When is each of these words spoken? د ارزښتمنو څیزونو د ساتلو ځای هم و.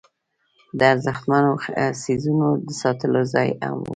د 0.77 0.79
ارزښتمنو 0.93 1.51
څیزونو 2.03 2.47
د 2.67 2.69
ساتلو 2.81 3.21
ځای 3.33 3.49
هم 3.63 3.77
و. 3.81 3.85